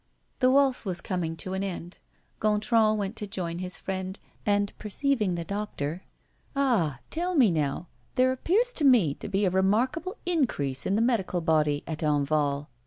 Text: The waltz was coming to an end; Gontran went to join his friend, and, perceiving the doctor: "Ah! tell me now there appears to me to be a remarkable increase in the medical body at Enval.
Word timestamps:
The 0.39 0.49
waltz 0.49 0.83
was 0.83 0.99
coming 0.99 1.35
to 1.35 1.53
an 1.53 1.63
end; 1.63 1.99
Gontran 2.39 2.97
went 2.97 3.15
to 3.17 3.27
join 3.27 3.59
his 3.59 3.77
friend, 3.77 4.17
and, 4.47 4.73
perceiving 4.79 5.35
the 5.35 5.45
doctor: 5.45 6.01
"Ah! 6.55 6.97
tell 7.11 7.35
me 7.35 7.51
now 7.51 7.87
there 8.15 8.31
appears 8.31 8.73
to 8.77 8.83
me 8.83 9.13
to 9.13 9.29
be 9.29 9.45
a 9.45 9.51
remarkable 9.51 10.17
increase 10.25 10.87
in 10.87 10.95
the 10.95 11.03
medical 11.03 11.39
body 11.39 11.83
at 11.85 11.99
Enval. 11.99 12.65